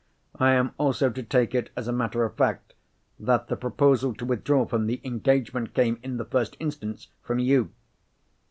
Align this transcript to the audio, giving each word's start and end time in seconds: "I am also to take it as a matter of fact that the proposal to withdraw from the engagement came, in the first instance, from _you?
"I 0.39 0.53
am 0.53 0.71
also 0.79 1.11
to 1.11 1.21
take 1.21 1.53
it 1.53 1.69
as 1.77 1.87
a 1.87 1.91
matter 1.93 2.23
of 2.23 2.33
fact 2.35 2.73
that 3.19 3.49
the 3.49 3.55
proposal 3.55 4.15
to 4.15 4.25
withdraw 4.25 4.65
from 4.65 4.87
the 4.87 4.99
engagement 5.03 5.75
came, 5.75 5.99
in 6.01 6.17
the 6.17 6.25
first 6.25 6.57
instance, 6.59 7.09
from 7.21 7.37
_you? 7.37 7.69